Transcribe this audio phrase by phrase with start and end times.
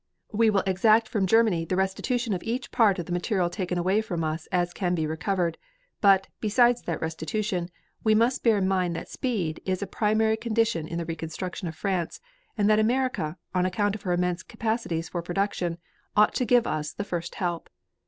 [0.31, 4.01] "We will exact from Germany the restitution of each part of the material taken away
[4.01, 5.59] from us as can be recovered.
[6.01, 7.69] But, besides that restitution,
[8.03, 11.75] we must bear in mind that speed is a primary condition in the reconstruction of
[11.75, 12.19] France,
[12.57, 15.77] and that America, on account of her immense capacities for production,
[16.15, 17.69] ought to give us the first help.